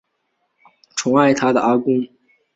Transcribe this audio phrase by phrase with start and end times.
[0.95, 2.07] 宠爱她的阿公